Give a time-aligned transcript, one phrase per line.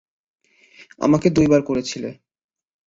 [1.01, 2.09] আমাকে দুইবার করেছিলে।